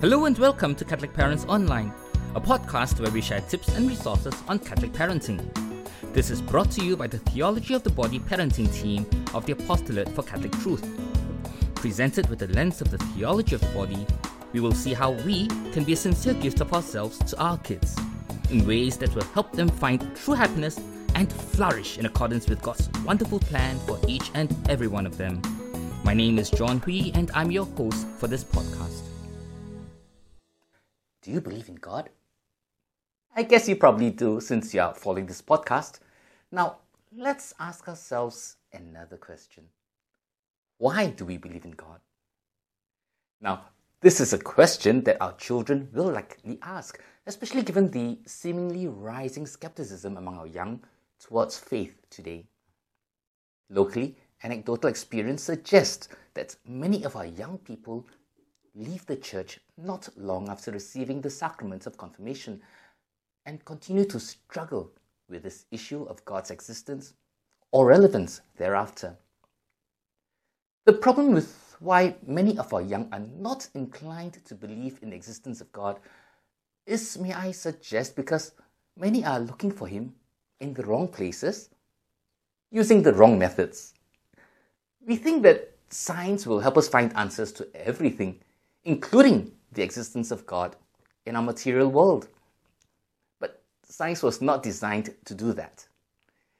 [0.00, 1.90] Hello and welcome to Catholic Parents Online,
[2.34, 5.40] a podcast where we share tips and resources on Catholic parenting.
[6.12, 9.52] This is brought to you by the Theology of the Body parenting team of the
[9.52, 10.86] Apostolate for Catholic Truth.
[11.76, 14.06] Presented with the lens of the theology of the body,
[14.52, 17.96] we will see how we can be a sincere gift of ourselves to our kids
[18.50, 20.78] in ways that will help them find true happiness
[21.14, 25.40] and flourish in accordance with God's wonderful plan for each and every one of them.
[26.04, 29.13] My name is John Hui, and I'm your host for this podcast.
[31.24, 32.10] Do you believe in God?
[33.34, 36.00] I guess you probably do since you are following this podcast.
[36.52, 36.80] Now,
[37.16, 39.64] let's ask ourselves another question
[40.76, 42.00] Why do we believe in God?
[43.40, 43.62] Now,
[44.02, 49.46] this is a question that our children will likely ask, especially given the seemingly rising
[49.46, 50.84] skepticism among our young
[51.18, 52.44] towards faith today.
[53.70, 58.06] Locally, anecdotal experience suggests that many of our young people
[58.74, 62.60] leave the church not long after receiving the sacrament of confirmation
[63.46, 64.90] and continue to struggle
[65.28, 67.14] with this issue of God's existence
[67.72, 69.16] or relevance thereafter.
[70.86, 75.16] The problem with why many of our young are not inclined to believe in the
[75.16, 75.98] existence of God
[76.86, 78.52] is, may I suggest, because
[78.96, 80.14] many are looking for Him
[80.60, 81.70] in the wrong places,
[82.70, 83.94] using the wrong methods.
[85.06, 88.40] We think that science will help us find answers to everything,
[88.84, 90.76] including the existence of God
[91.26, 92.28] in our material world.
[93.40, 95.86] But science was not designed to do that.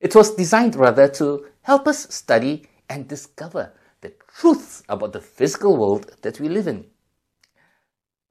[0.00, 5.76] It was designed rather to help us study and discover the truths about the physical
[5.76, 6.84] world that we live in.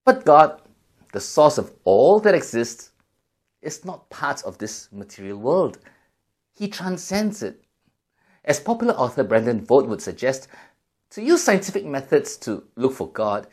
[0.06, 0.62] But God,
[1.12, 2.92] the source of all that exists,
[3.62, 5.80] is not part of this material world.
[6.54, 7.64] He transcends it.
[8.46, 10.48] As popular author Brandon Vogt would suggest,
[11.10, 13.48] to use scientific methods to look for God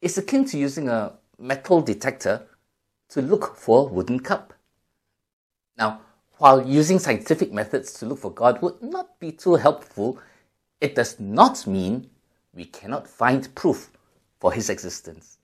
[0.00, 2.46] is akin to using a metal detector
[3.10, 4.52] to look for a wooden cup.
[5.76, 6.00] Now,
[6.38, 10.18] while using scientific methods to look for God would not be too helpful,
[10.80, 12.08] it does not mean
[12.54, 13.90] we cannot find proof
[14.38, 15.38] for His existence.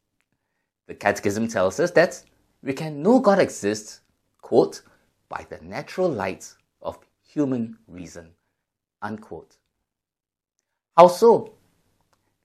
[0.86, 2.22] The Catechism tells us that
[2.62, 4.00] we can know God exists,
[4.40, 4.82] quote,
[5.28, 8.30] by the natural light of human reason,
[9.02, 9.56] unquote.
[10.96, 11.52] How so?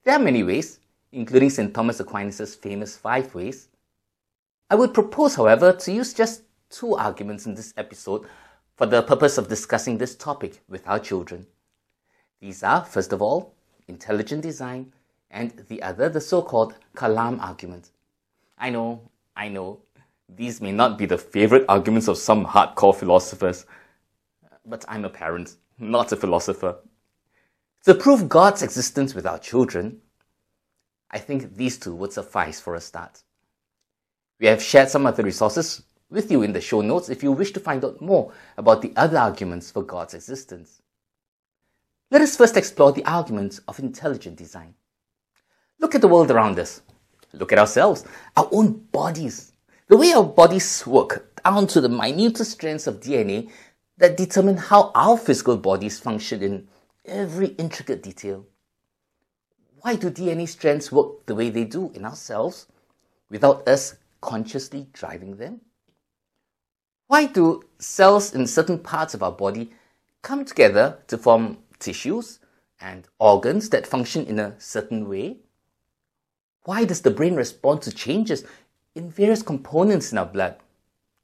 [0.04, 0.80] There are many ways,
[1.12, 1.72] including St.
[1.72, 3.68] Thomas Aquinas' famous five ways.
[4.70, 8.26] I would propose, however, to use just two arguments in this episode
[8.76, 11.46] for the purpose of discussing this topic with our children.
[12.40, 13.54] These are, first of all,
[13.88, 14.92] intelligent design,
[15.30, 17.90] and the other, the so called Kalam argument.
[18.58, 19.02] I know,
[19.36, 19.80] I know,
[20.28, 23.66] these may not be the favorite arguments of some hardcore philosophers,
[24.64, 26.76] but I'm a parent, not a philosopher.
[27.84, 30.00] To prove God's existence with our children,
[31.12, 33.22] I think these two would suffice for a start.
[34.40, 37.32] We have shared some of the resources with you in the show notes if you
[37.32, 40.82] wish to find out more about the other arguments for God's existence.
[42.10, 44.74] Let us first explore the arguments of intelligent design.
[45.78, 46.82] Look at the world around us.
[47.32, 48.04] Look at ourselves,
[48.36, 49.52] our own bodies,
[49.88, 53.50] the way our bodies work, down to the minutest strands of DNA
[53.96, 56.68] that determine how our physical bodies function in
[57.04, 58.46] every intricate detail.
[59.82, 62.66] Why do DNA strands work the way they do in ourselves
[63.28, 65.60] without us consciously driving them?
[67.08, 69.72] Why do cells in certain parts of our body
[70.22, 72.38] come together to form tissues
[72.80, 75.38] and organs that function in a certain way?
[76.62, 78.44] Why does the brain respond to changes
[78.94, 80.58] in various components in our blood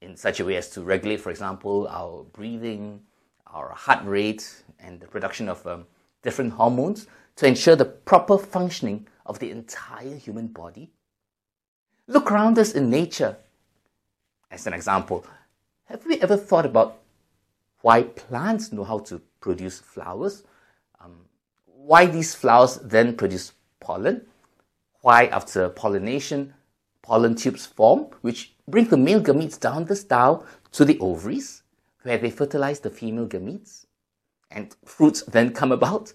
[0.00, 3.02] in such a way as to regulate, for example, our breathing,
[3.47, 5.86] our heart rate, and the production of um,
[6.22, 7.06] different hormones
[7.38, 10.91] to ensure the proper functioning of the entire human body?
[12.09, 13.37] Look around us in nature.
[14.50, 15.25] As an example,
[15.84, 16.98] have we ever thought about
[17.82, 20.43] why plants know how to produce flowers,
[21.00, 21.15] um,
[21.65, 24.27] why these flowers then produce pollen,
[25.03, 26.53] why after pollination
[27.03, 31.62] pollen tubes form, which bring the male gametes down the style to the ovaries,
[32.03, 33.86] where they fertilize the female gametes,
[34.51, 36.12] and fruits then come about.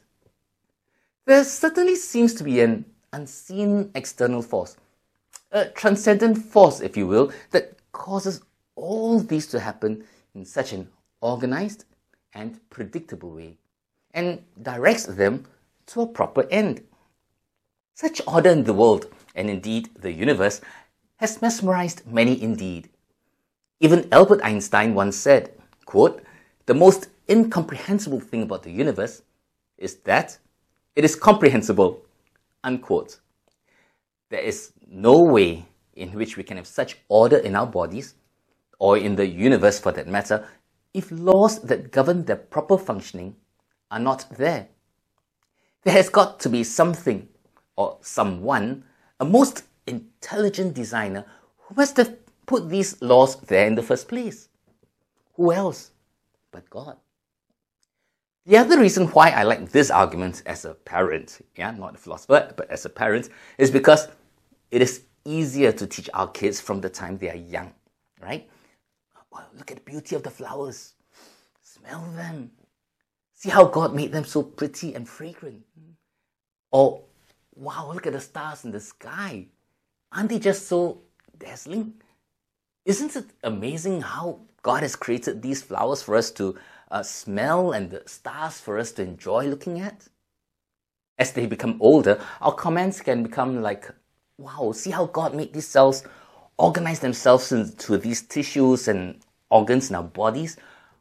[1.26, 2.84] There certainly seems to be an
[3.14, 4.76] unseen external force,
[5.52, 8.42] a transcendent force, if you will, that causes
[8.76, 10.04] all these to happen
[10.36, 10.90] in such an
[11.22, 11.86] organized
[12.34, 13.58] and predictable way
[14.14, 15.46] and directs them
[15.86, 16.84] to a proper end.
[17.94, 20.60] Such order in the world, and indeed the universe,
[21.18, 22.90] has mesmerized many indeed.
[23.80, 25.54] Even Albert Einstein once said,
[25.86, 26.22] quote,
[26.66, 29.22] The most incomprehensible thing about the universe
[29.78, 30.38] is that
[30.96, 32.02] it is comprehensible.
[32.64, 33.20] Unquote.
[34.30, 35.64] there is no way
[35.96, 38.16] in which we can have such order in our bodies,
[38.80, 40.48] or in the universe for that matter,
[40.94, 43.36] if laws that govern their proper functioning
[43.92, 44.68] are not there.
[45.84, 47.28] There has got to be something
[47.76, 48.84] or someone,
[49.20, 51.26] a most intelligent designer,
[51.60, 52.18] who must have
[52.48, 54.50] put these laws there in the first place.
[55.36, 55.92] Who else
[56.52, 56.98] but God?
[58.46, 62.54] The other reason why I like this argument as a parent, yeah, not a philosopher,
[62.58, 64.10] but as a parent, is because
[64.70, 67.74] it is easier to teach our kids from the time they are young,
[68.22, 68.50] right?
[69.32, 70.96] Well, look at the beauty of the flowers.
[71.62, 72.52] Smell them.
[73.34, 75.64] See how God made them so pretty and fragrant.
[76.70, 77.02] Or,
[77.56, 79.48] wow, look at the stars in the sky.
[80.12, 81.02] Aren't they just so
[81.38, 81.94] dazzling?
[82.84, 86.58] Isn't it amazing how God has created these flowers for us to
[86.90, 90.08] uh, smell and the stars for us to enjoy looking at?
[91.20, 93.92] As they become older, our comments can become like,
[94.38, 96.04] wow, see how God made these cells
[96.58, 99.20] organize themselves into these tissues and
[99.50, 100.58] organs in our bodies?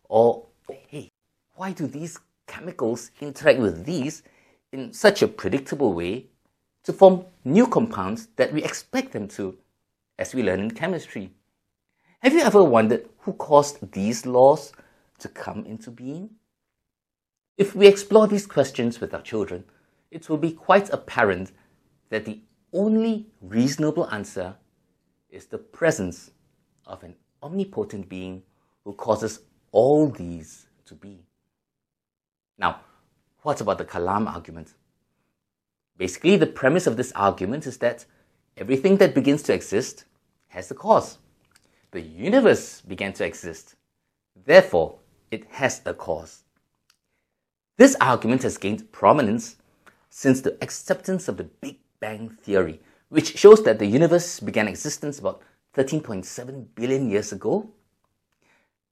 [0.08, 0.44] Or,
[0.88, 1.08] hey,
[1.54, 2.18] why do these
[2.48, 4.24] chemicals interact with these
[4.72, 6.26] in such a predictable way
[6.82, 9.56] to form new compounds that we expect them to,
[10.18, 11.30] as we learn in chemistry?
[12.22, 14.72] Have you ever wondered who caused these laws
[15.18, 16.30] to come into being?
[17.58, 19.64] If we explore these questions with our children,
[20.12, 21.50] it will be quite apparent
[22.10, 22.40] that the
[22.72, 24.54] only reasonable answer
[25.30, 26.30] is the presence
[26.86, 28.44] of an omnipotent being
[28.84, 29.40] who causes
[29.72, 31.24] all these to be.
[32.56, 32.82] Now,
[33.42, 34.74] what about the Kalam argument?
[35.98, 38.04] Basically, the premise of this argument is that
[38.56, 40.04] everything that begins to exist
[40.46, 41.18] has a cause.
[41.92, 43.76] The universe began to exist.
[44.46, 44.98] Therefore,
[45.30, 46.42] it has a cause.
[47.76, 49.56] This argument has gained prominence
[50.08, 52.80] since the acceptance of the Big Bang Theory,
[53.10, 55.42] which shows that the universe began existence about
[55.74, 57.68] 13.7 billion years ago.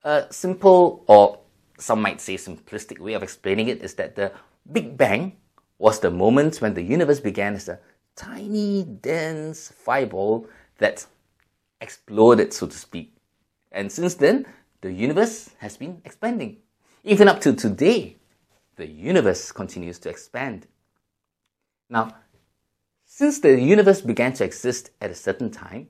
[0.04, 1.40] A simple, or
[1.78, 4.32] some might say simplistic way of explaining it is that the
[4.70, 5.36] Big Bang
[5.78, 7.80] was the moment when the universe began as a
[8.14, 10.46] tiny, dense fireball
[10.78, 11.06] that
[11.80, 13.14] exploded, so to speak.
[13.72, 14.46] And since then,
[14.80, 16.58] the universe has been expanding.
[17.04, 18.16] Even up to today,
[18.76, 20.66] the universe continues to expand.
[21.88, 22.14] Now,
[23.04, 25.88] since the universe began to exist at a certain time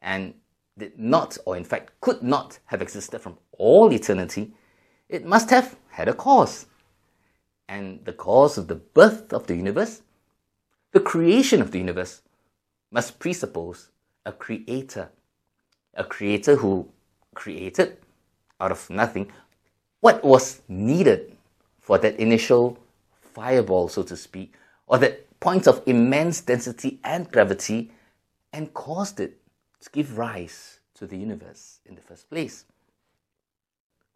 [0.00, 0.34] and
[0.78, 4.54] did not, or in fact could not have existed from all eternity,
[5.08, 6.66] it must have had a cause.
[7.68, 10.02] And the cause of the birth of the universe,
[10.92, 12.22] the creation of the universe,
[12.90, 13.90] must presuppose
[14.24, 15.10] a creator.
[15.94, 16.88] A creator who
[17.34, 17.98] created
[18.60, 19.30] out of nothing
[20.00, 21.36] what was needed
[21.78, 22.78] for that initial
[23.20, 24.54] fireball, so to speak,
[24.86, 27.90] or that point of immense density and gravity
[28.52, 29.38] and caused it
[29.80, 32.64] to give rise to the universe in the first place.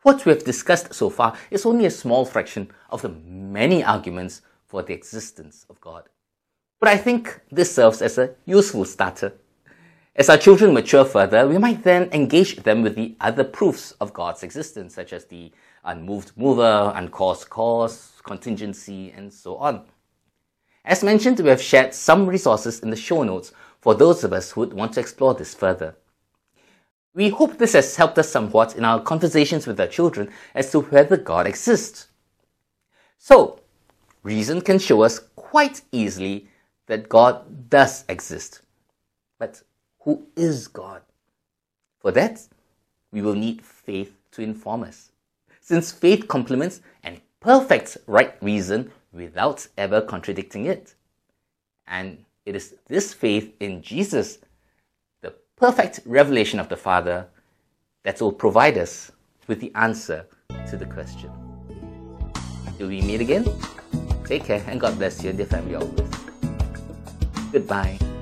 [0.03, 4.43] What we have discussed so far is only a small fraction of the many arguments
[4.67, 6.09] for the existence of God.
[6.79, 9.33] But I think this serves as a useful starter.
[10.17, 14.13] As our children mature further, we might then engage them with the other proofs of
[14.13, 15.51] God's existence, such as the
[15.85, 19.85] unmoved mover, uncaused cause, contingency, and so on.
[20.85, 24.53] As mentioned, we have shared some resources in the show notes for those of us
[24.53, 25.97] who would want to explore this further.
[27.13, 30.81] We hope this has helped us somewhat in our conversations with our children as to
[30.81, 32.07] whether God exists.
[33.19, 33.61] So,
[34.23, 36.49] reason can show us quite easily
[36.87, 38.61] that God does exist.
[39.39, 39.63] But
[40.05, 41.03] who is God?
[41.99, 42.47] For that,
[43.11, 45.11] we will need faith to inform us.
[45.61, 50.95] Since faith complements and perfects right reason without ever contradicting it.
[51.87, 54.39] And it is this faith in Jesus,
[55.23, 57.27] the perfect revelation of the Father,
[58.03, 59.11] that will provide us
[59.47, 60.27] with the answer
[60.69, 61.31] to the question.
[62.77, 63.47] Till we meet again,
[64.25, 66.11] take care and God bless you and your family always.
[67.53, 68.14] Goodbye.